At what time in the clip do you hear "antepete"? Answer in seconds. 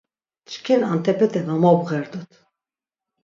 0.93-1.41